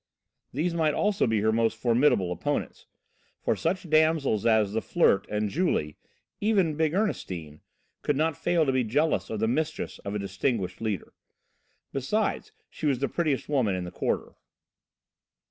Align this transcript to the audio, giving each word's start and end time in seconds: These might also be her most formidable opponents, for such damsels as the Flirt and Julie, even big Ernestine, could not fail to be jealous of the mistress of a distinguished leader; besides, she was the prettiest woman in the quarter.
These 0.51 0.73
might 0.73 0.95
also 0.95 1.27
be 1.27 1.41
her 1.41 1.51
most 1.51 1.77
formidable 1.77 2.31
opponents, 2.31 2.87
for 3.39 3.55
such 3.55 3.87
damsels 3.87 4.47
as 4.47 4.73
the 4.73 4.81
Flirt 4.81 5.27
and 5.29 5.47
Julie, 5.47 5.95
even 6.39 6.75
big 6.75 6.95
Ernestine, 6.95 7.61
could 8.01 8.15
not 8.17 8.35
fail 8.35 8.65
to 8.65 8.71
be 8.71 8.83
jealous 8.83 9.29
of 9.29 9.39
the 9.39 9.47
mistress 9.47 9.99
of 9.99 10.15
a 10.15 10.17
distinguished 10.17 10.81
leader; 10.81 11.13
besides, 11.93 12.51
she 12.67 12.87
was 12.87 12.97
the 12.97 13.07
prettiest 13.09 13.47
woman 13.47 13.75
in 13.75 13.83
the 13.83 13.91
quarter. 13.91 14.33